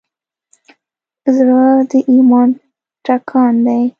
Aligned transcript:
زړه 1.35 1.61
د 1.91 1.91
ایمان 2.11 2.49
ټکان 3.05 3.53
دی. 3.65 3.81